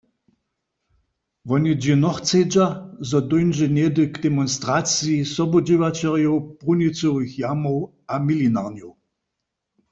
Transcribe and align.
Woni 1.47 1.71
dźě 1.81 1.95
nochcedźa, 2.03 2.65
zo 3.09 3.19
dóńdźe 3.29 3.67
něhdy 3.77 4.03
k 4.13 4.15
demonstraciji 4.25 5.21
sobudźěłaćerjow 5.33 6.37
brunicowych 6.59 7.31
jamow 7.41 7.77
a 8.13 8.15
milinarnjow. 8.25 8.91